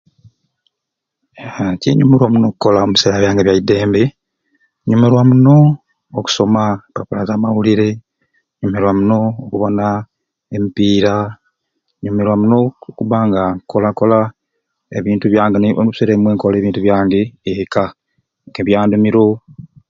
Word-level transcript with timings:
Aaa 1.45 1.71
ekyenyumira 1.75 2.25
muno 2.33 2.47
okola 2.53 2.77
ombiseera 2.81 3.17
byange 3.21 3.41
ebyaidembe 3.43 4.03
nyumirwa 4.87 5.21
muno 5.29 5.55
okusoma 6.17 6.63
empapula 6.87 7.21
zamawulire, 7.29 7.89
nyumirwa 8.59 8.91
muno 8.97 9.19
okubona 9.43 9.85
empiira, 10.55 11.15
nyumirwa 12.01 12.35
muno 12.41 12.57
okubanga 12.89 13.41
nkolakola 13.57 14.19
ebintu 14.97 15.25
byange 15.33 15.57
ni 15.59 15.69
omubiseera 15.79 16.11
ebimwei 16.13 16.35
nkola 16.35 16.55
ebintu 16.57 16.79
byange 16.85 17.21
ekka 17.51 17.85
nke 18.47 18.61
bya 18.67 18.79
ndimiiro. 18.85 19.27